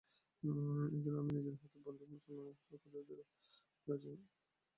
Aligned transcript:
এ 0.43 0.49
যেন 1.03 1.15
আমি 1.21 1.31
নিজের 1.37 1.55
হাতে 1.61 1.77
বন্দীর 1.77 2.07
বন্ধন 2.09 2.37
মোচন 2.61 2.83
করিয়া 2.83 3.03
দিয়াছি। 3.07 3.35